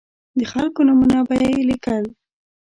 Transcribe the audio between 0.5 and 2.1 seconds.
خلکو نومونه به یې لیکل.